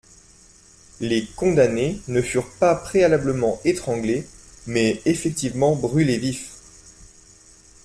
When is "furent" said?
2.23-2.49